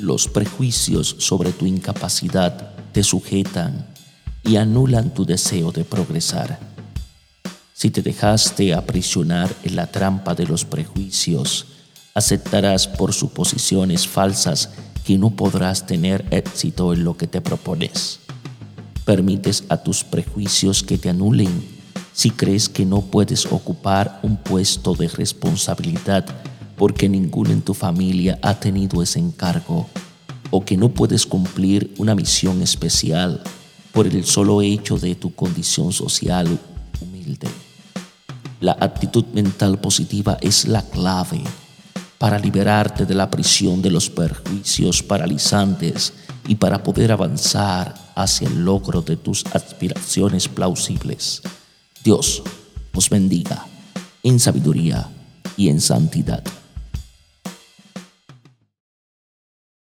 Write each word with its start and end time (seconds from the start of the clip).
Los 0.00 0.26
prejuicios 0.26 1.14
sobre 1.20 1.52
tu 1.52 1.66
incapacidad 1.66 2.74
te 2.90 3.04
sujetan 3.04 3.86
y 4.42 4.56
anulan 4.56 5.14
tu 5.14 5.24
deseo 5.24 5.70
de 5.70 5.84
progresar. 5.84 6.58
Si 7.72 7.90
te 7.90 8.02
dejaste 8.02 8.74
aprisionar 8.74 9.54
en 9.62 9.76
la 9.76 9.86
trampa 9.86 10.34
de 10.34 10.46
los 10.46 10.64
prejuicios, 10.64 11.66
aceptarás 12.12 12.88
por 12.88 13.12
suposiciones 13.12 14.08
falsas 14.08 14.70
que 15.04 15.16
no 15.16 15.30
podrás 15.30 15.86
tener 15.86 16.26
éxito 16.32 16.92
en 16.92 17.04
lo 17.04 17.16
que 17.16 17.28
te 17.28 17.40
propones. 17.40 18.18
Permites 19.04 19.62
a 19.68 19.76
tus 19.76 20.02
prejuicios 20.02 20.82
que 20.82 20.98
te 20.98 21.10
anulen 21.10 21.68
si 22.12 22.32
crees 22.32 22.68
que 22.68 22.84
no 22.84 23.00
puedes 23.00 23.46
ocupar 23.46 24.18
un 24.24 24.38
puesto 24.38 24.96
de 24.96 25.06
responsabilidad 25.06 26.26
porque 26.76 27.08
ninguno 27.08 27.50
en 27.50 27.62
tu 27.62 27.74
familia 27.74 28.38
ha 28.42 28.58
tenido 28.58 29.02
ese 29.02 29.18
encargo 29.18 29.88
o 30.50 30.64
que 30.64 30.76
no 30.76 30.88
puedes 30.88 31.26
cumplir 31.26 31.94
una 31.98 32.14
misión 32.14 32.62
especial 32.62 33.42
por 33.92 34.06
el 34.06 34.24
solo 34.24 34.62
hecho 34.62 34.98
de 34.98 35.14
tu 35.14 35.34
condición 35.34 35.92
social 35.92 36.58
humilde. 37.00 37.48
La 38.60 38.76
actitud 38.80 39.24
mental 39.32 39.80
positiva 39.80 40.36
es 40.40 40.66
la 40.66 40.82
clave 40.82 41.42
para 42.18 42.38
liberarte 42.38 43.04
de 43.04 43.14
la 43.14 43.30
prisión 43.30 43.82
de 43.82 43.90
los 43.90 44.08
perjuicios 44.10 45.02
paralizantes 45.02 46.12
y 46.46 46.54
para 46.56 46.82
poder 46.82 47.12
avanzar 47.12 47.94
hacia 48.14 48.48
el 48.48 48.64
logro 48.64 49.02
de 49.02 49.16
tus 49.16 49.44
aspiraciones 49.52 50.48
plausibles. 50.48 51.42
Dios 52.02 52.42
os 52.94 53.10
bendiga 53.10 53.66
en 54.22 54.40
sabiduría 54.40 55.08
y 55.56 55.68
en 55.68 55.80
santidad. 55.80 56.42